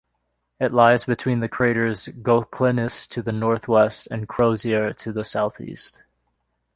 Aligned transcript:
It 0.59 0.73
lies 0.73 1.03
between 1.03 1.41
the 1.41 1.47
craters 1.47 2.07
Goclenius 2.07 3.05
to 3.09 3.21
the 3.21 3.31
northwest 3.31 4.07
and 4.09 4.27
Crozier 4.27 4.93
to 4.93 5.11
the 5.13 5.23
southeast. 5.23 6.01